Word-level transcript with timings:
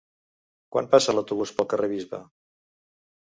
Quan 0.75 0.87
passa 0.95 1.15
l'autobús 1.15 1.51
pel 1.59 1.69
carrer 1.75 1.91
Bisbe? 1.93 2.23